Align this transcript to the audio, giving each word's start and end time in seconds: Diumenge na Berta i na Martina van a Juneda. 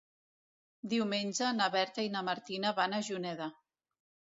Diumenge 0.93 1.51
na 1.59 1.69
Berta 1.77 2.09
i 2.09 2.13
na 2.17 2.27
Martina 2.33 2.77
van 2.83 2.97
a 3.03 3.07
Juneda. 3.13 3.55